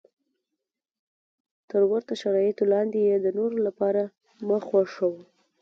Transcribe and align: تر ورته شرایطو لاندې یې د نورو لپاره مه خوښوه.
تر 1.69 1.81
ورته 1.91 2.13
شرایطو 2.21 2.63
لاندې 2.73 2.99
یې 3.09 3.15
د 3.19 3.27
نورو 3.37 3.57
لپاره 3.67 4.01
مه 4.47 4.57
خوښوه. 4.67 5.21